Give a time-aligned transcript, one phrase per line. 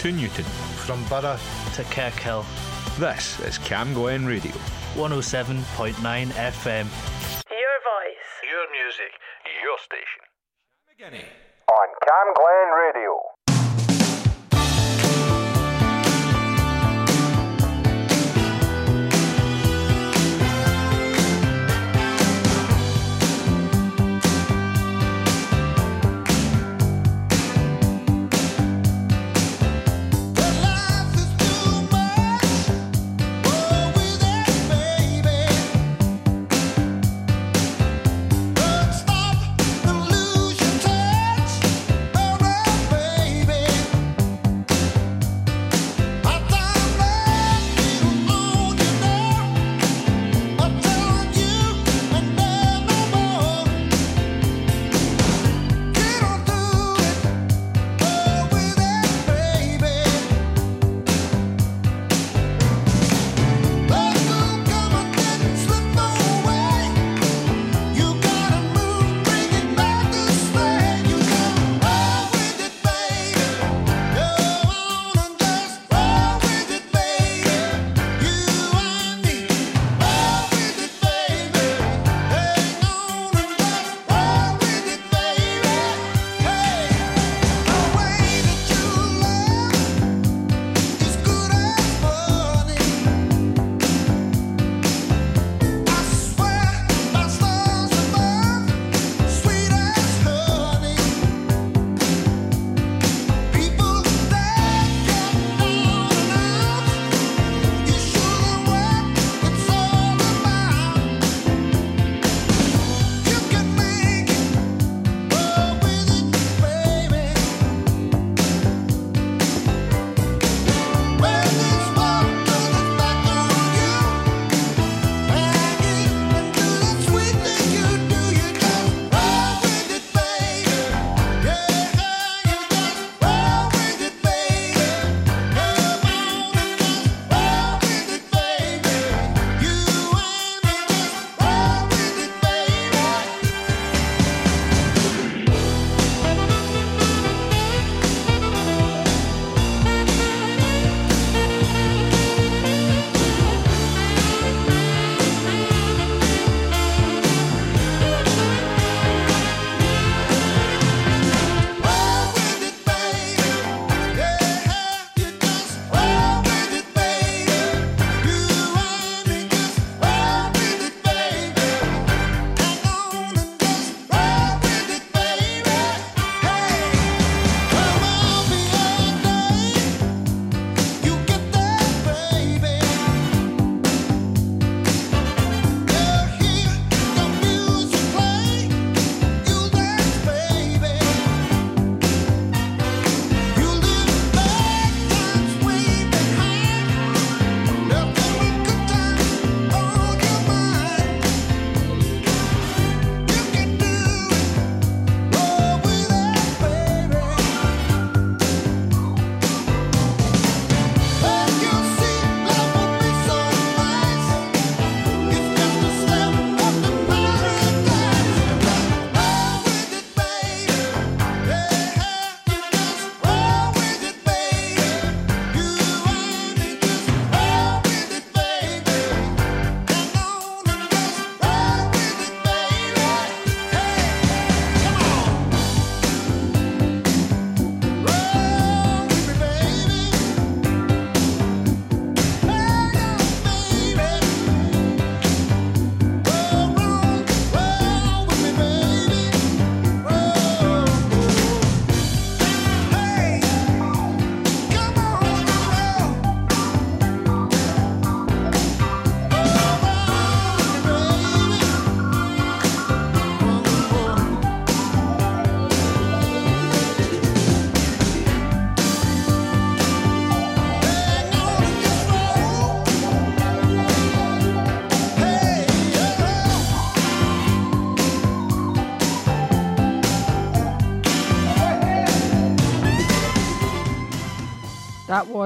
[0.00, 0.44] to Newton.
[0.86, 1.36] From Borough
[1.74, 2.42] to Kirkhill.
[2.98, 4.52] This is Cam Glen Radio.
[4.94, 5.60] 107.9
[5.92, 6.86] FM.
[7.52, 8.30] Your voice.
[8.42, 9.12] Your music.
[9.62, 10.24] Your station.
[10.88, 11.24] McGinney.
[11.68, 13.29] On Cam Glen Radio.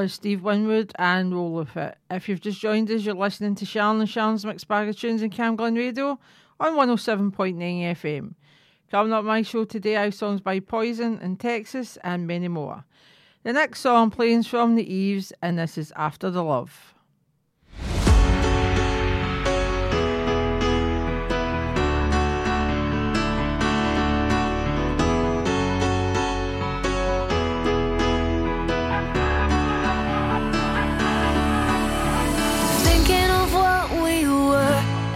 [0.05, 1.97] is Steve Winwood and Roll of It.
[2.11, 5.23] If you've just joined us, you're listening to Sharon and Sharon's Mixed Bag of Tunes
[5.23, 6.19] and Cam Glen Radio
[6.61, 8.35] on 107.9 FM.
[8.91, 12.85] Coming up my show today, I have songs by Poison and Texas and many more.
[13.45, 16.94] The next song playing is from The Eves and this is After the Love.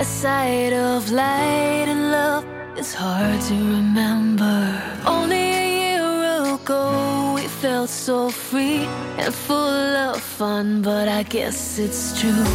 [0.01, 2.45] A sight of light and love
[2.79, 4.81] is hard to remember.
[5.05, 8.87] Only a year ago, we felt so free
[9.19, 12.47] and full of fun, but I guess it's true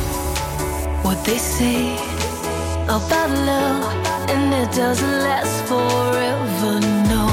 [1.03, 1.95] what they say
[2.85, 3.93] about love,
[4.29, 6.79] and it doesn't last forever.
[7.11, 7.27] No,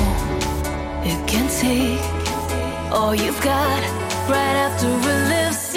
[1.04, 2.02] it can take
[2.92, 3.80] all you've got
[4.28, 5.69] right after it lives.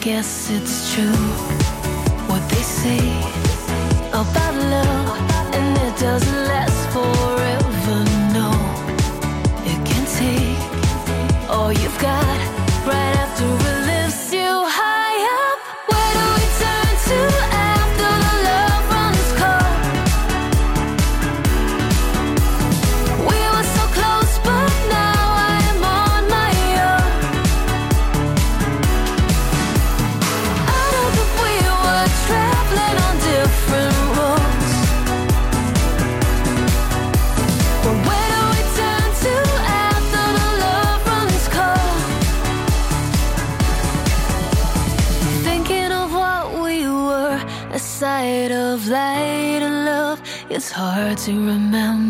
[0.00, 0.39] guess
[50.80, 52.09] hard to remember.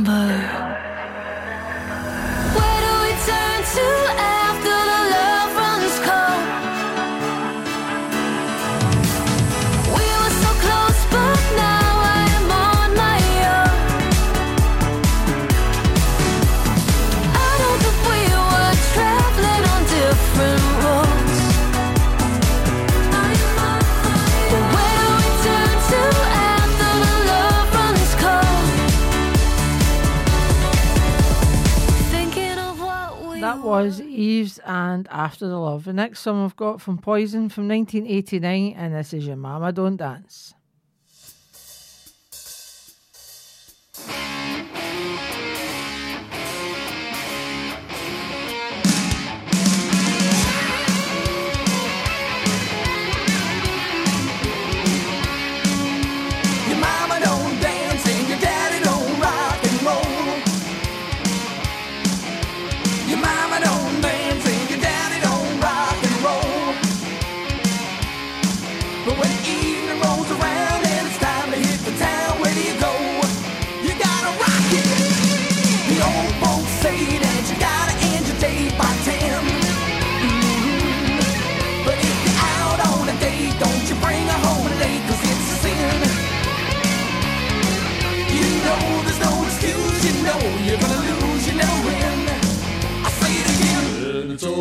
[35.00, 35.85] and After the Love.
[35.85, 39.97] The next song I've got from Poison from 1989, and this is Your Mama Don't
[39.97, 40.52] Dance.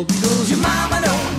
[0.04, 1.29] because your mama don't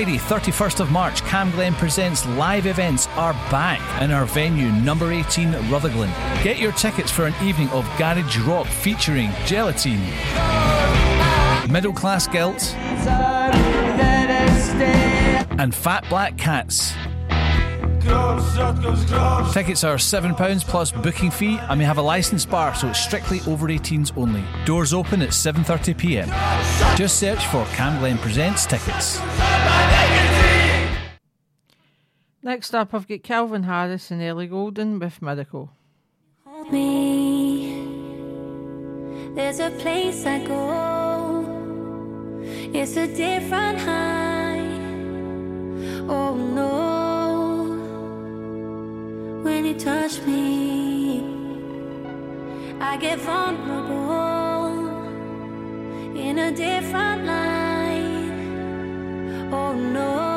[0.00, 5.12] Friday, 31st of March, Cam Glen Presents live events are back in our venue, number
[5.12, 6.08] 18 Rutherglen.
[6.42, 10.00] Get your tickets for an evening of garage rock featuring Gelatine,
[11.70, 12.74] Middle Class Guilt,
[15.58, 16.94] and Fat Black Cats.
[19.52, 23.40] Tickets are £7 plus booking fee and we have a licensed bar so it's strictly
[23.46, 24.42] over 18s only.
[24.64, 26.96] Doors open at 7.30pm.
[26.96, 29.20] Just search for Cam Glen Presents tickets.
[32.50, 35.70] Next up, I've got Calvin Harris and Ellie Goulding with Miracle.
[36.44, 37.86] Hold me.
[39.36, 41.44] There's a place I go.
[42.74, 44.66] It's a different high.
[46.08, 47.68] Oh no.
[49.44, 51.22] When you touch me,
[52.80, 54.88] I get vulnerable
[56.16, 58.32] in a different light.
[59.52, 60.29] Oh no.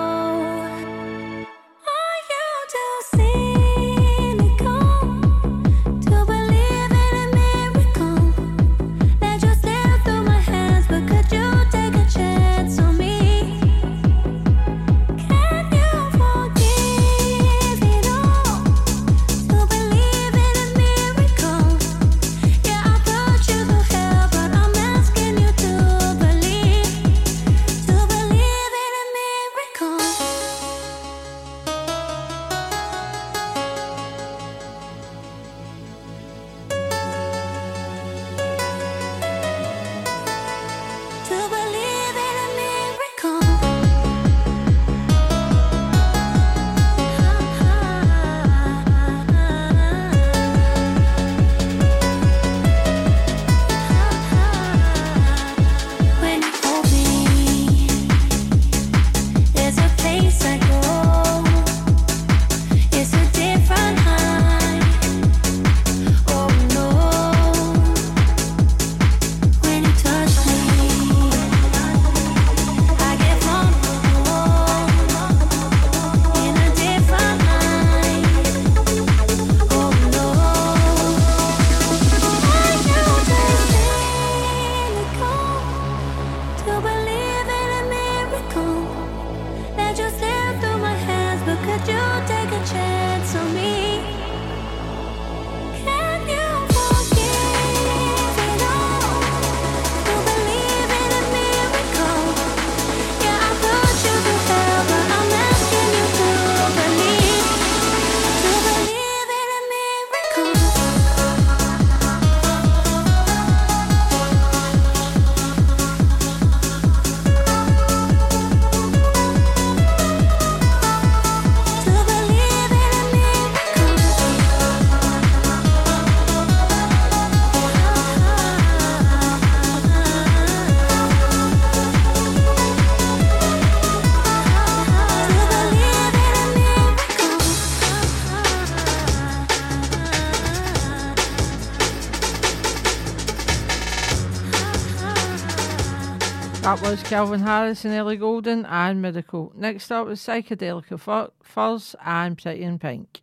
[146.94, 149.52] Was Calvin Harris and Ellie Goulding and Miracle.
[149.56, 153.23] Next up was Psychedelica Fuzz and Pretty in Pink.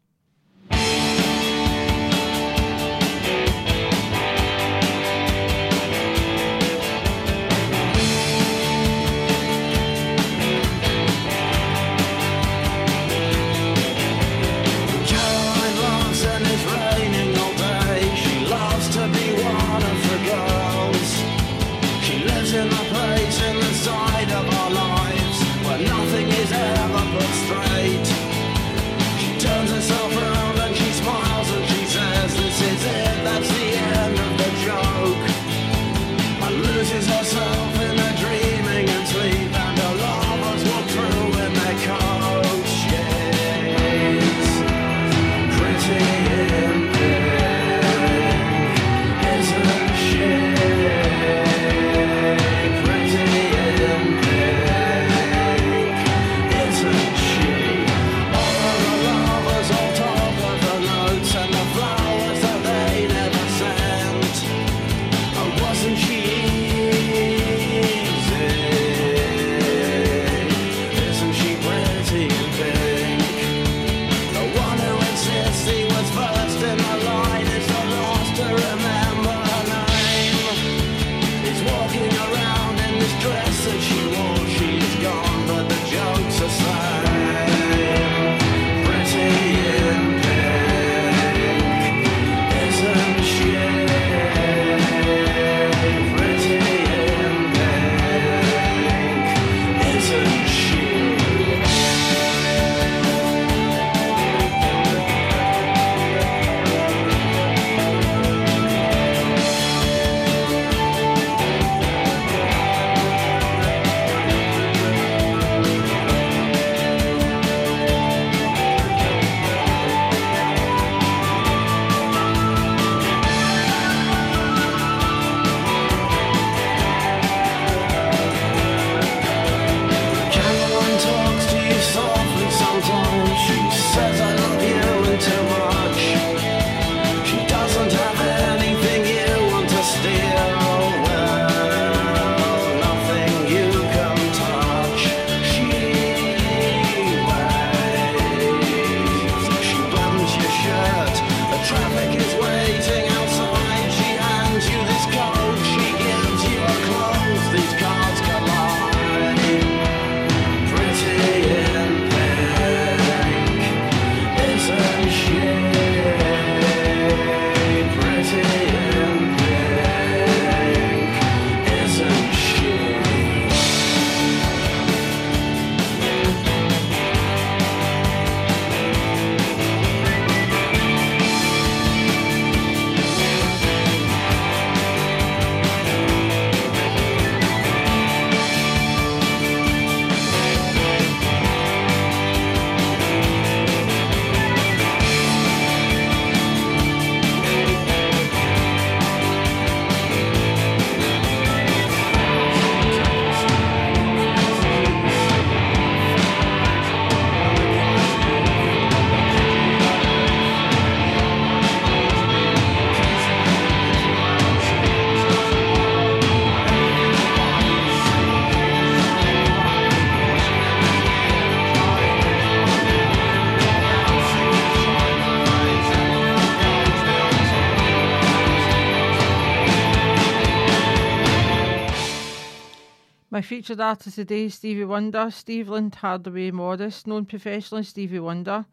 [233.51, 235.27] Featured artist today Stevie Wonder.
[235.27, 238.65] Stevland Hardaway Morris, known professionally as Stevie Wonder,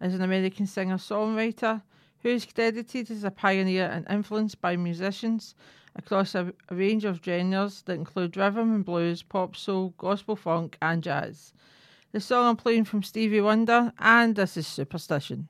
[0.00, 1.80] is an American singer songwriter
[2.18, 5.54] who is credited as a pioneer and influenced by musicians
[5.94, 10.78] across a, a range of genres that include rhythm and blues, pop, soul, gospel funk,
[10.82, 11.52] and jazz.
[12.10, 15.46] The song I'm playing from Stevie Wonder, and this is Superstition.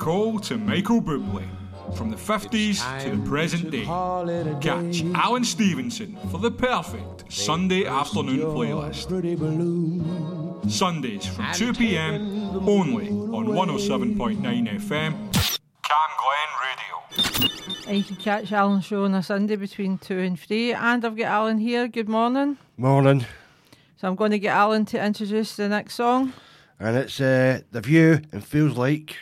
[0.00, 1.46] call to Michael Bublé.
[1.94, 3.84] From the 50s to the present day,
[4.60, 9.10] catch Alan Stevenson for the perfect Sunday afternoon playlist.
[10.70, 15.12] Sundays from 2 pm only on 107.9 FM.
[15.82, 17.88] Cam Glen Radio.
[17.88, 20.72] And you can catch Alan's show on a Sunday between 2 and 3.
[20.72, 21.88] And I've got Alan here.
[21.88, 22.56] Good morning.
[22.76, 23.26] Morning.
[23.96, 26.32] So I'm going to get Alan to introduce the next song.
[26.78, 29.16] And it's uh, The View and Feels Like.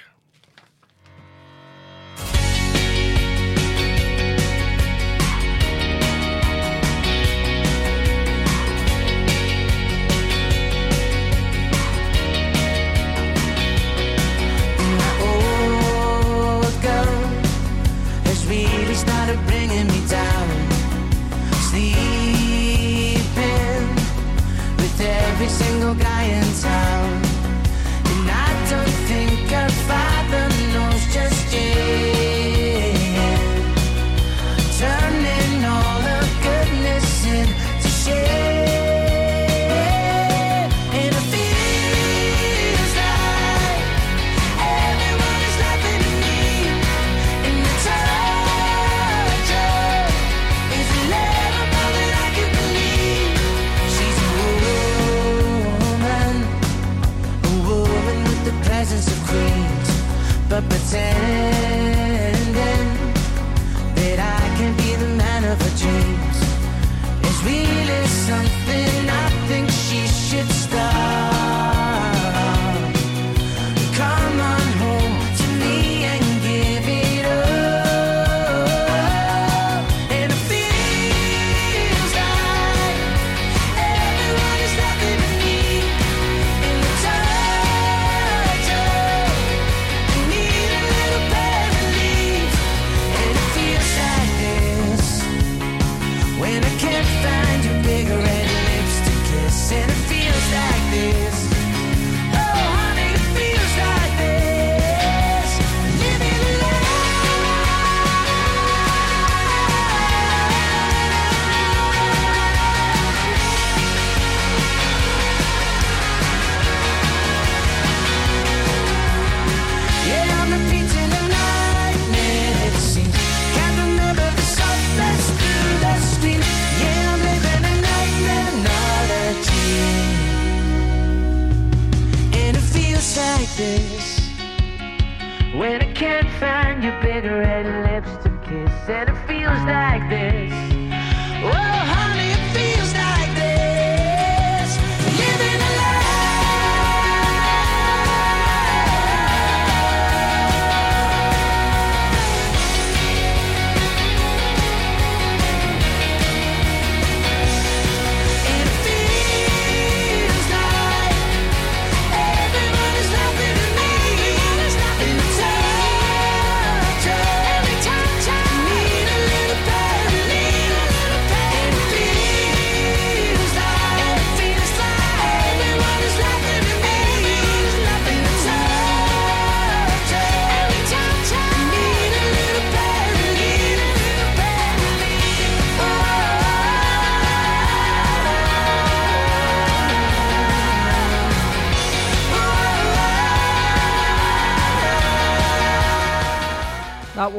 [25.49, 26.98] single guy in town.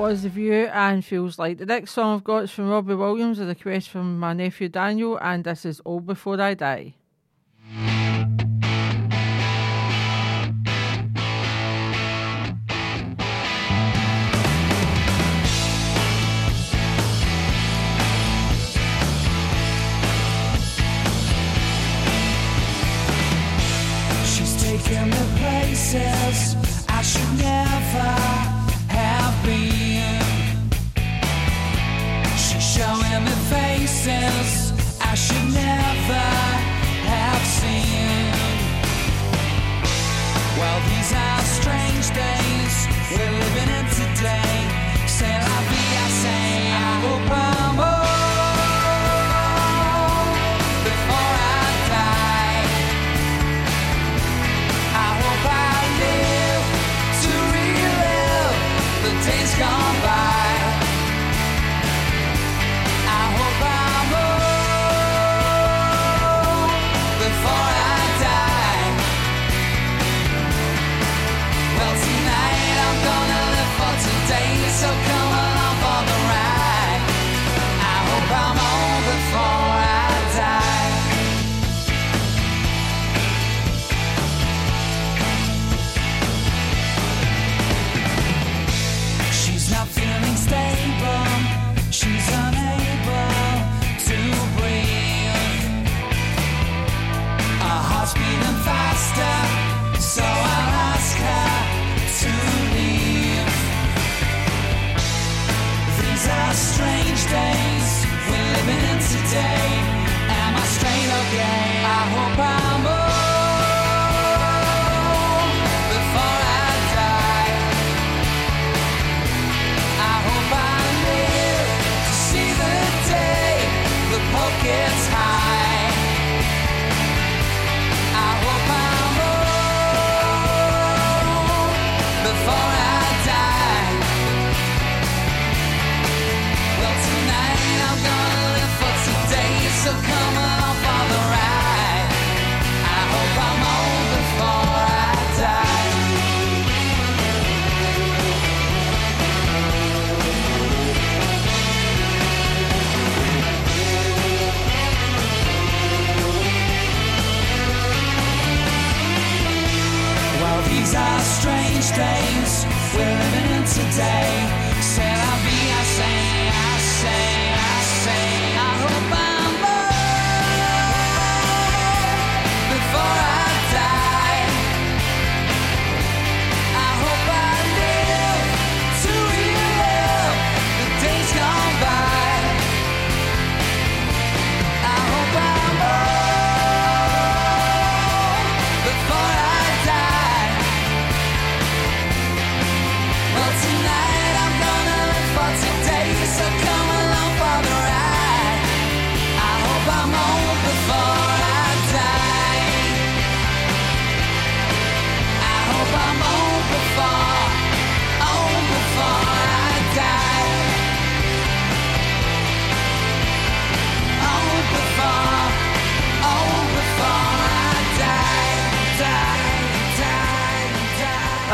[0.10, 1.60] was The View and Feels Like.
[1.60, 5.19] The next song I've got is from Robbie Williams, a request from my nephew Daniel,
[5.22, 6.95] and this is All Before I Die.
[24.26, 26.56] She's taking the places
[26.89, 28.38] I should never
[32.80, 36.28] showing me faces I should never
[37.12, 38.32] have seen.
[40.58, 42.76] Well, these are strange days
[43.12, 44.56] we're living in today.
[45.18, 45.59] Sail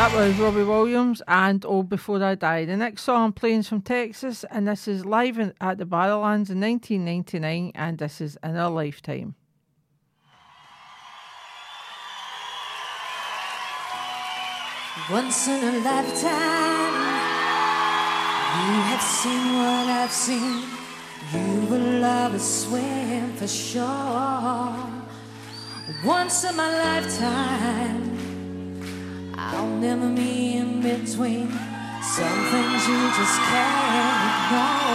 [0.06, 2.64] That was Robbie Williams and Oh Before I Die.
[2.64, 5.84] The next song I'm playing is from Texas, and this is live in, at the
[5.84, 9.34] Barrowlands in 1999, and this is In Our Lifetime.
[15.10, 16.94] Once in a lifetime,
[18.54, 20.62] you have seen what I've seen.
[21.34, 24.72] You will love a swim for sure.
[26.04, 28.25] Once in my lifetime.
[29.54, 31.48] I'll never be in between.
[32.02, 34.86] Some things you just can't ignore.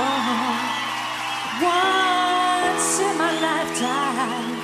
[1.61, 4.55] Once in my lifetime,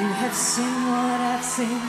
[0.00, 1.82] you have seen what I've seen.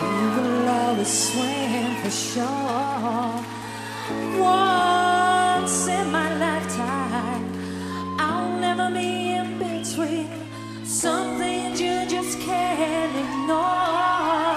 [0.00, 3.32] You will always swim for sure.
[4.40, 7.44] Once in my lifetime,
[8.18, 10.28] I'll never be in between.
[10.84, 14.51] Some things you just can't ignore.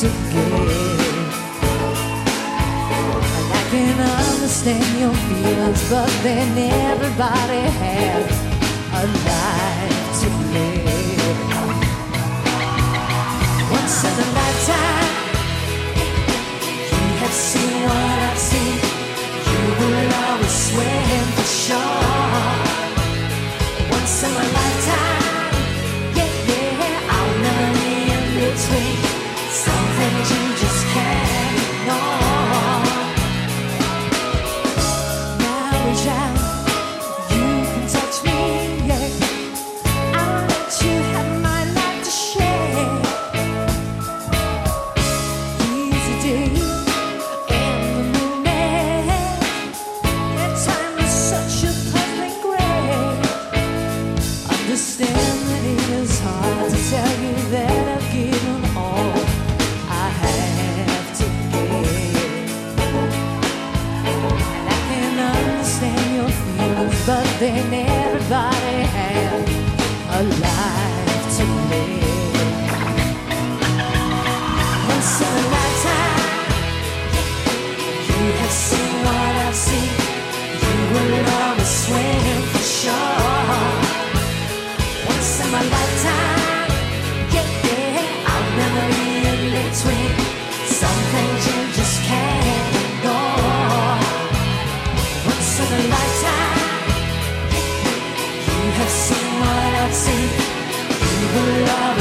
[0.00, 0.12] to give.
[3.36, 8.26] And I can understand your feelings, but then everybody has
[8.94, 11.38] a life to live.
[13.74, 15.14] Once in a lifetime,
[16.94, 18.78] you have seen what I've seen.
[19.50, 22.06] You will always swim for sure.
[23.90, 24.77] Once in a lifetime.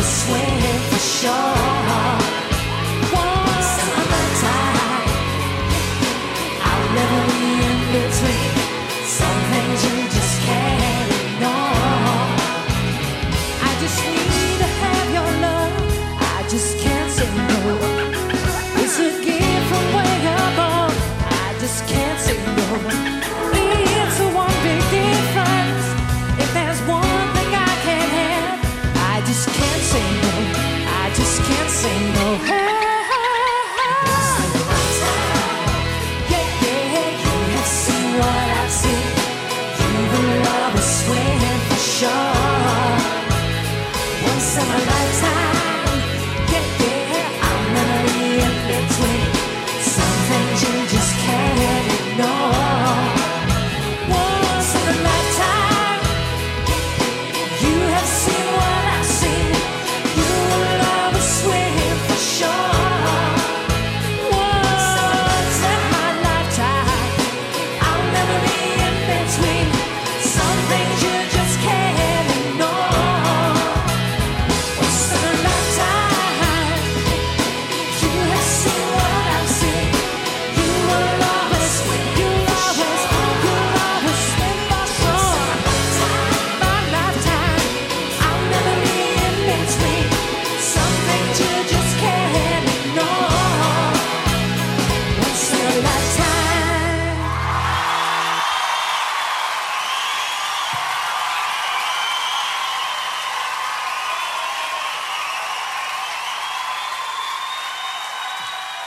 [0.08, 0.97] sweat.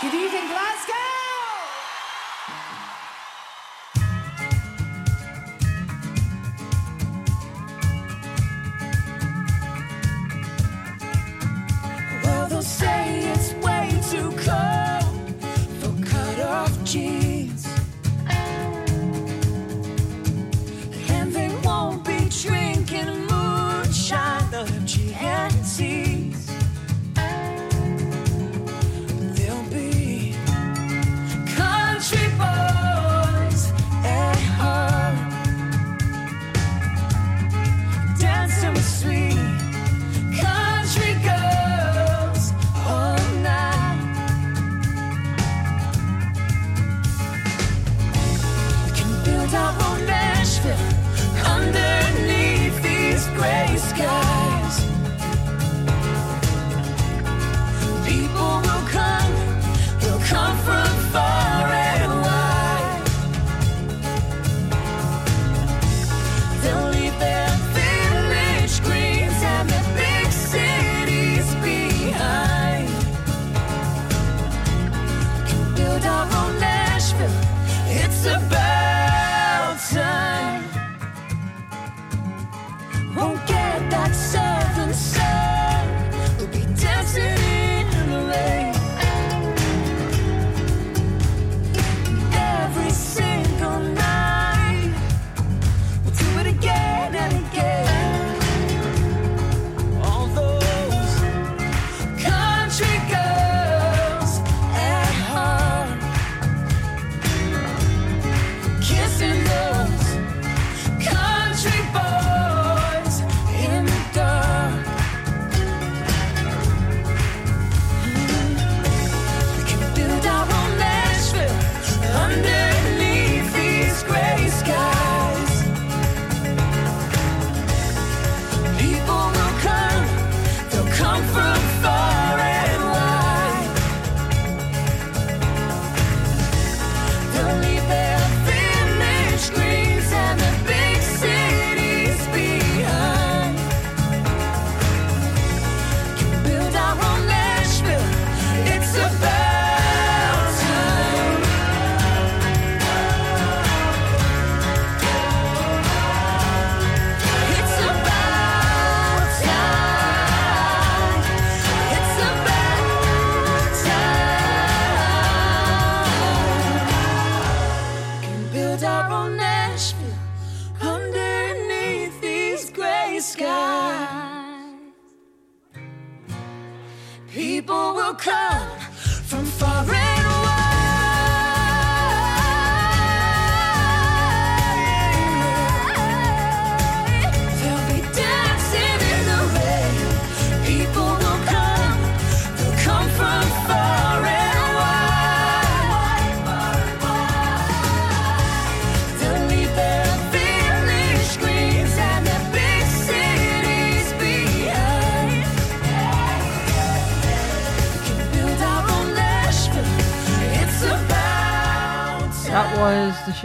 [0.00, 0.99] Good evening, Glasgow.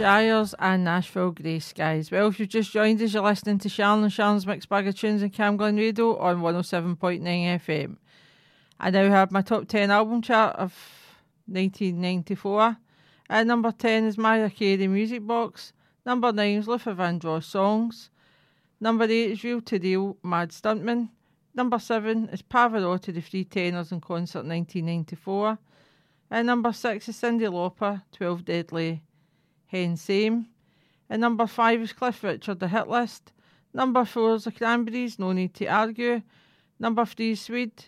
[0.06, 2.12] Shires and Nashville Grey Skies.
[2.12, 4.94] Well, if you've just joined us, you're listening to Sharon and Sharon's Mixed Bag of
[4.94, 7.96] Tunes and Camglen Radio on 107.9 FM.
[8.78, 10.72] I now have my top 10 album chart of
[11.46, 12.76] 1994.
[13.28, 15.72] At number 10 is Mariah Carey Music Box.
[16.04, 18.10] Number 9 is Luther Vandross Songs.
[18.80, 21.08] Number 8 is Reel 2 Real Mad Stuntman.
[21.52, 25.58] Number 7 is Pavarotti The Three Tenors in Concert 1994.
[26.30, 29.02] At number 6 is Cyndi Lauper, 12 Deadly
[29.66, 30.46] Hen Same.
[31.08, 33.32] At number 5 is Cliff Richard, The Hit List.
[33.72, 36.22] Number 4 is The Cranberries, No Need to Argue.
[36.78, 37.84] Number 3 is Suede,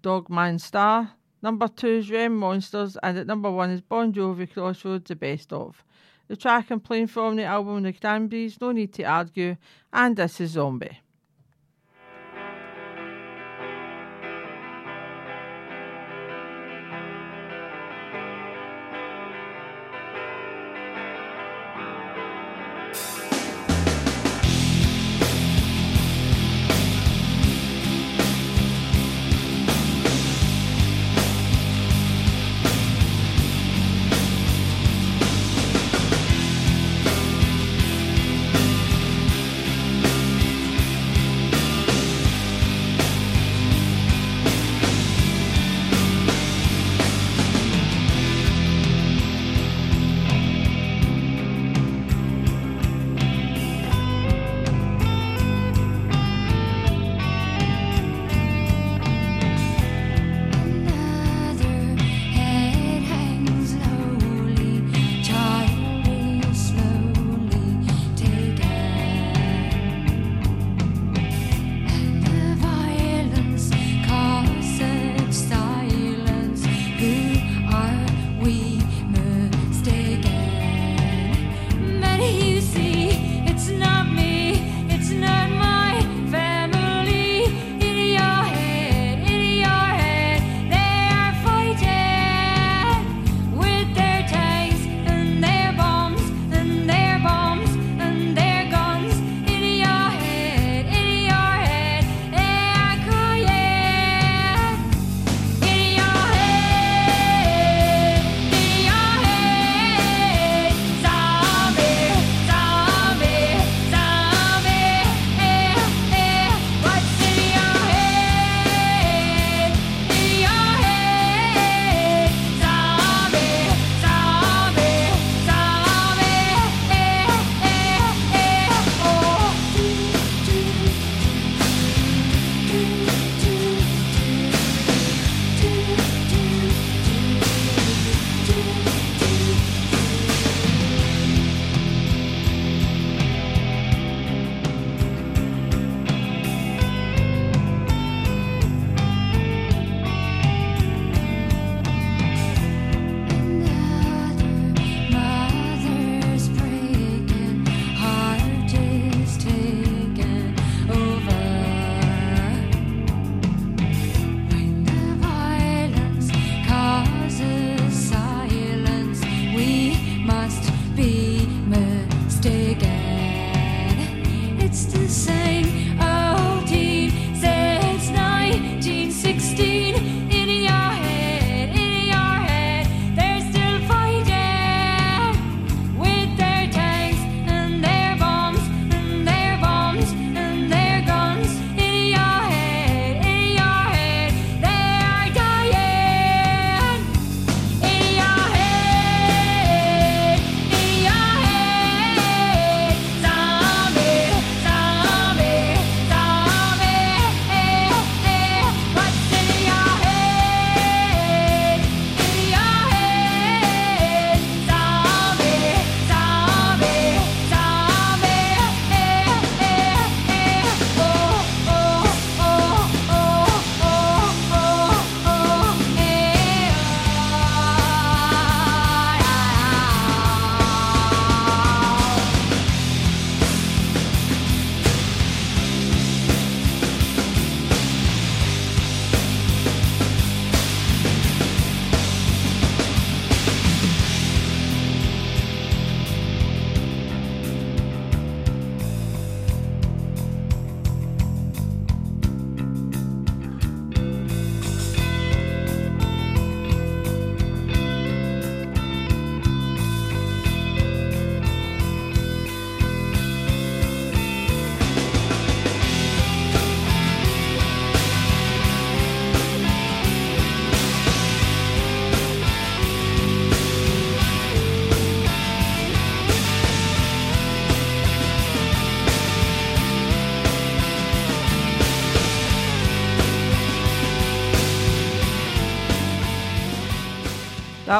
[0.00, 1.12] Dogman Star.
[1.42, 2.36] Number 2 is R.E.M.
[2.36, 2.96] Monsters.
[3.02, 5.84] And at number 1 is Bon Jovi Crossroads, The Best Of.
[6.28, 9.56] The track I'm playing from the album The Cranberries, No Need to Argue.
[9.92, 10.98] And This is Zombie.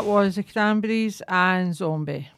[0.00, 2.28] that was the Cranberries and Zombie.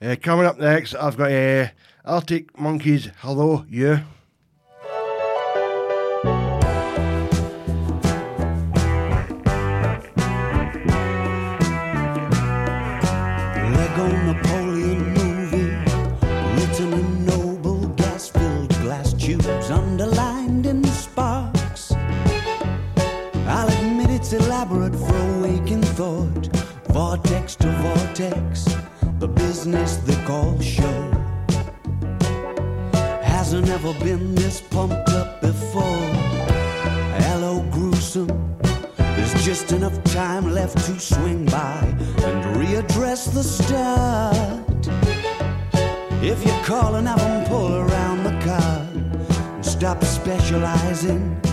[0.00, 1.68] Uh, coming up next, I've got uh,
[2.02, 3.10] Arctic Monkeys.
[3.18, 4.00] Hello, you.
[13.74, 15.74] Lego Napoleon movie
[16.54, 17.27] written in
[50.04, 51.47] specializing.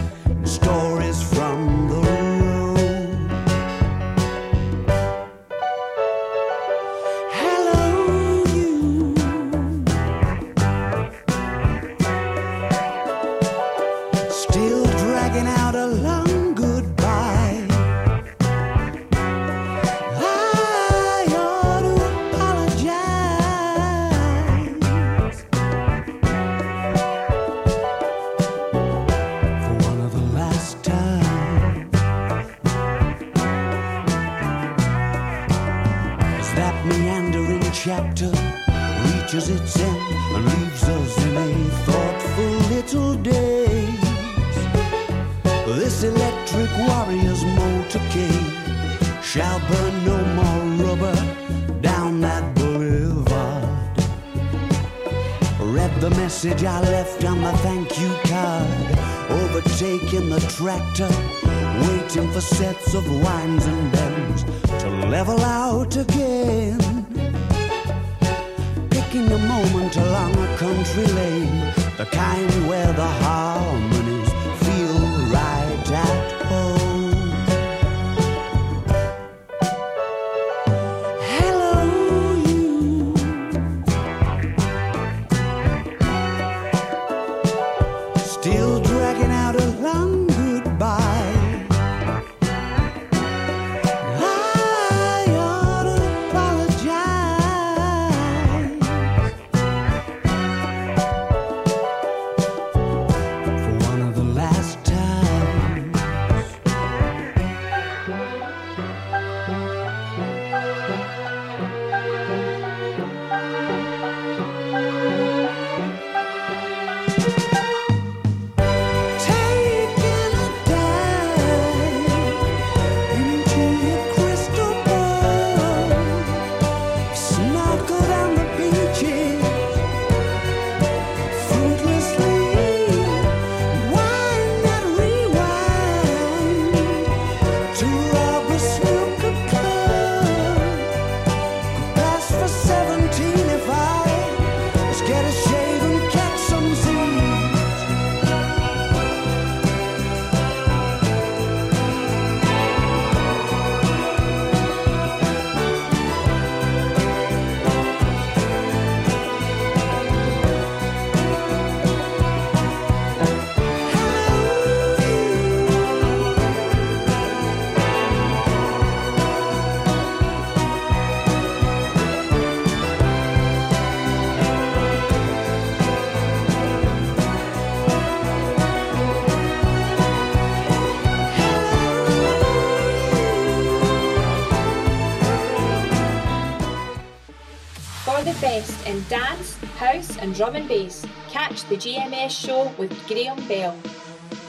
[189.10, 191.06] dance, house, and drum and bass.
[191.30, 193.78] Catch the GMS show with Graham Bell.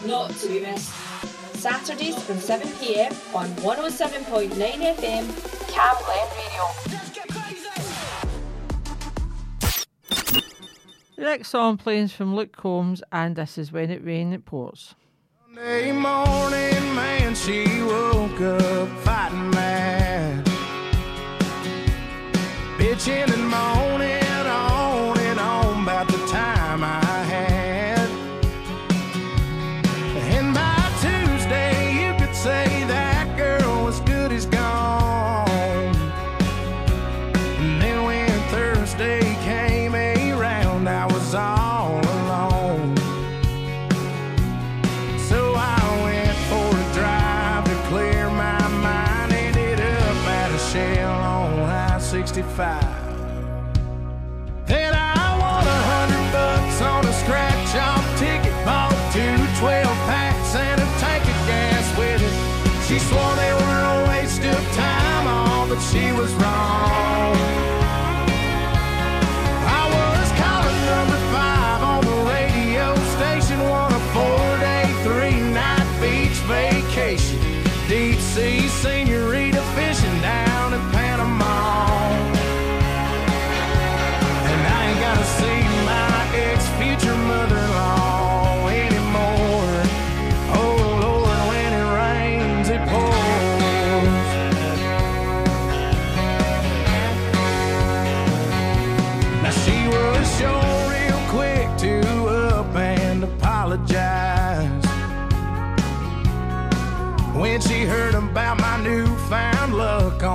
[0.07, 0.93] Not to be missed.
[1.57, 5.25] Saturdays from 7pm on 107.9 FM,
[5.73, 6.97] Camglen Radio.
[11.17, 14.95] The next song plays from Luke Combs, and this is When It Rains, It Pours.
[15.55, 20.45] Sunday morning, man, she woke up fighting mad.
[22.77, 24.26] Bitching and moaning.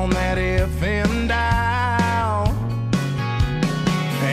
[0.02, 2.48] On that FM dial.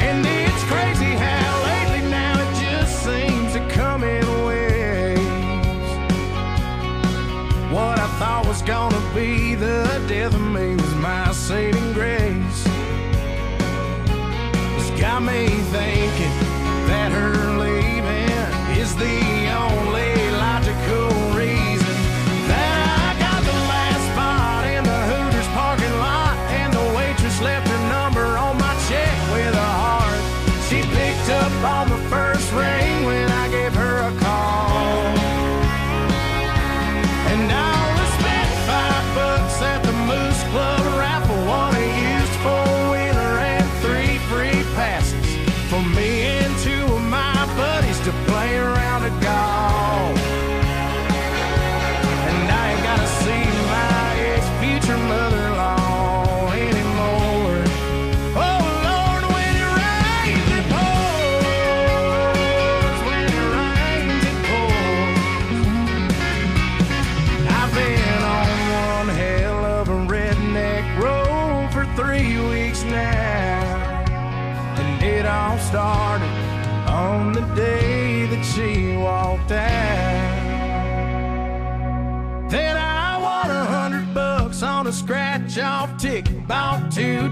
[0.02, 5.20] And it's crazy how lately now it just seems to come in waves.
[7.70, 12.60] What I thought was gonna be the death of me was my saving grace.
[14.78, 16.36] It's got me thinking
[16.88, 19.28] that her leaving is the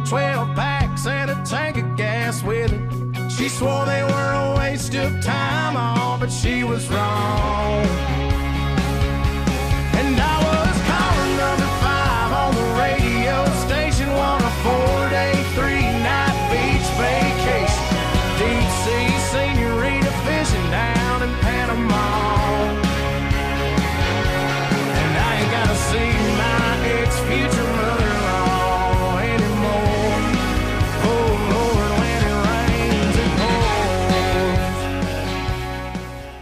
[0.06, 3.30] 12 packs and a tank of gas with it.
[3.30, 8.15] She swore they were a waste of time, all, but she was wrong.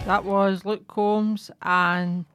[0.06, 2.26] That was Luke Combs and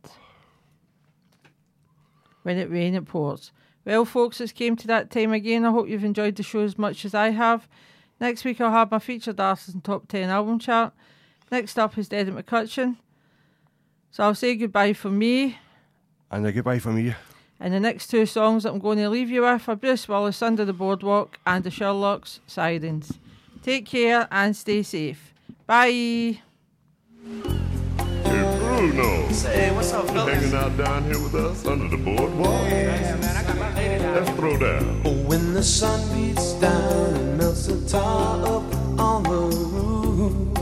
[2.42, 3.52] When It Rain It Pours.
[3.86, 5.66] Well, folks, it's came to that time again.
[5.66, 7.68] I hope you've enjoyed the show as much as I have.
[8.20, 10.94] Next week I'll have my featured artists and top 10 album chart.
[11.52, 12.98] Next up is Eddie McCutcheon.
[14.10, 15.60] So I'll say goodbye from me.
[16.32, 17.14] And a goodbye from you.
[17.60, 20.42] And the next two songs that I'm going to leave you with are Bruce Willis
[20.42, 23.20] Under the Boardwalk and the Sherlocks Sirens.
[23.62, 25.36] Take care and stay safe.
[25.68, 26.40] Bye.
[27.26, 29.30] Hey Bruno.
[29.32, 30.34] Say, what's up, fellas?
[30.34, 32.70] hanging out down here with us under the boardwalk?
[32.70, 35.02] Yeah, man, I got my lady down Let's throw down.
[35.04, 38.64] Oh, when the sun beats down and melts the tar up
[38.98, 40.58] on the roof,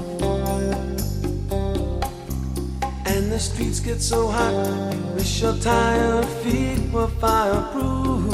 [3.05, 8.34] and the streets get so hot, wish your tired feet were fireproof.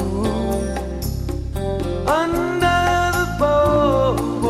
[2.07, 4.42] Under the boardwalk,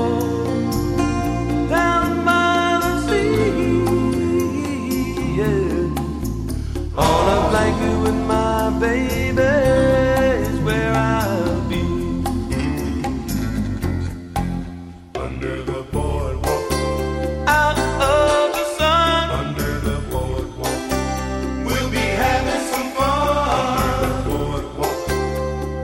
[8.84, 9.42] baby
[10.44, 11.84] is where I'll be.
[15.26, 16.66] Under the boardwalk.
[17.48, 19.30] Out of the sun.
[19.42, 20.82] Under the boardwalk.
[21.66, 23.78] We'll be having some fun.
[23.88, 25.00] Under the Boardwalk.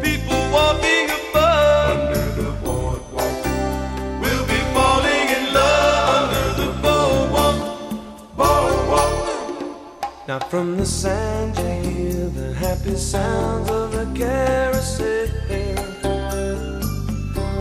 [0.04, 2.00] People walking above.
[2.02, 3.36] Under the boardwalk.
[4.22, 7.58] We'll be falling in love under the boardwalk.
[8.40, 9.14] Boardwalk.
[10.28, 11.56] Now from the sand
[12.00, 15.28] hear the happy sounds of the carousel.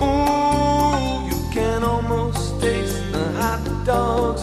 [0.03, 4.43] Ooh, you can almost taste the hot dogs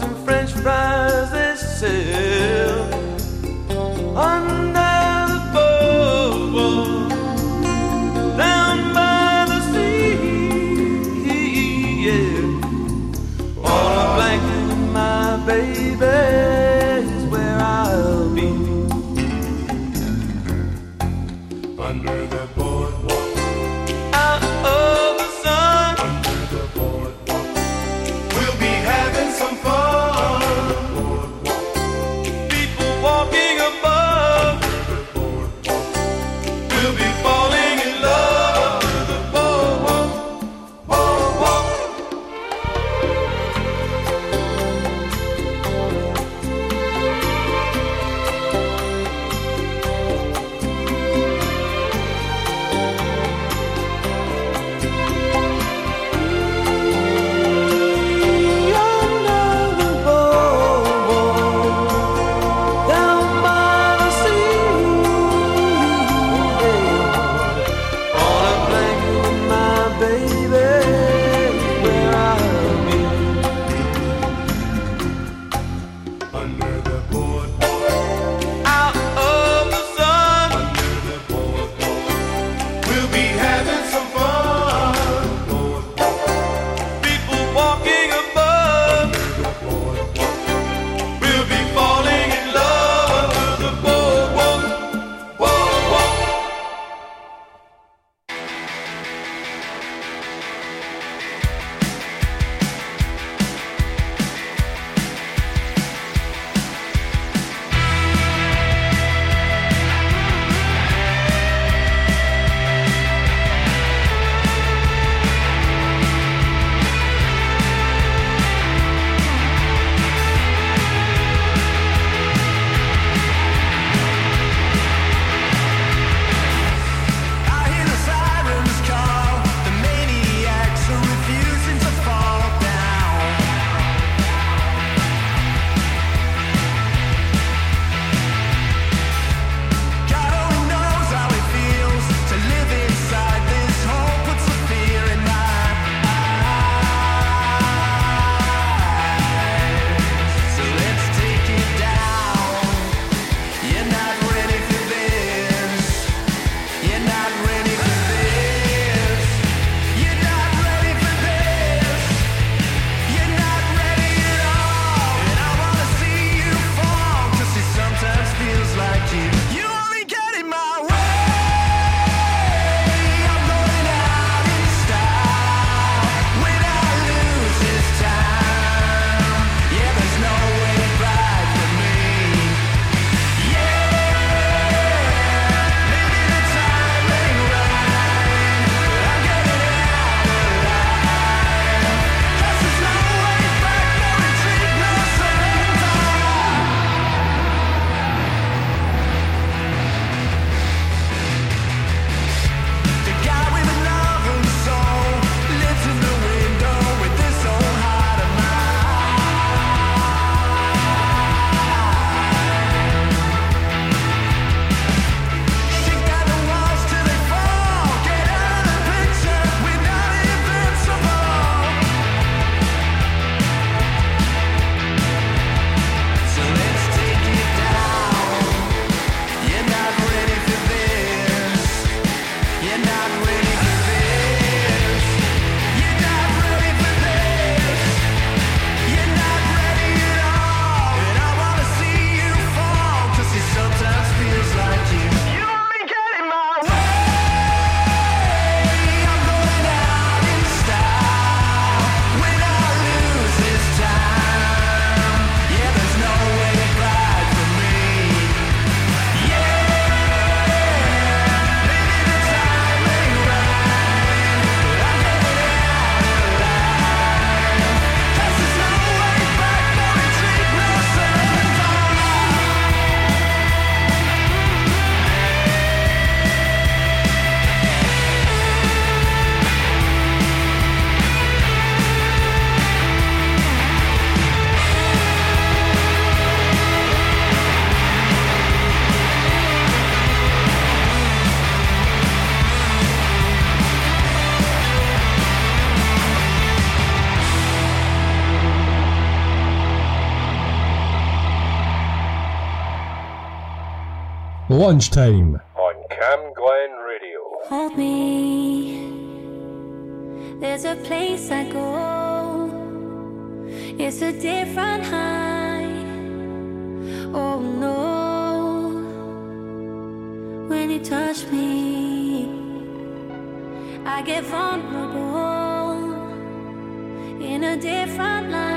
[304.66, 305.45] Lunchtime.